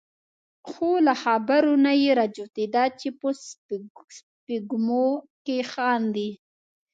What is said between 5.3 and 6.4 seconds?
کې خاندي.